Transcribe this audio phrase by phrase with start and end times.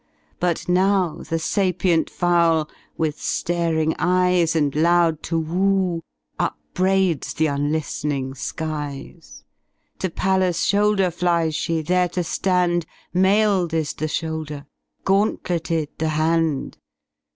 [0.39, 2.67] But ?iow the sapient Fowl,
[2.97, 6.01] with faring eyes And loud Hu'ivhoOy*
[6.39, 9.43] upbraids th* unliilenmg skies:
[9.99, 12.85] To Pallas^ shoulder flies she, there to ftand—
[13.15, 14.65] MaiVd is the shoulder
[15.01, 16.79] ^ gauntleted the hand.